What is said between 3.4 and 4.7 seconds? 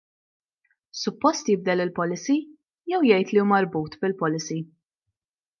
hu marbut bil-policy?